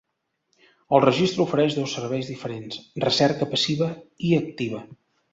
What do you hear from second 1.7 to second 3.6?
dos serveis diferents: recerca